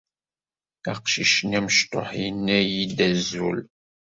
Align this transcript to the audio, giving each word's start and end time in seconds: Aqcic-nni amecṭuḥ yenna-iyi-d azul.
Aqcic-nni 0.91 1.57
amecṭuḥ 1.59 2.07
yenna-iyi-d 2.21 2.99
azul. 3.09 3.57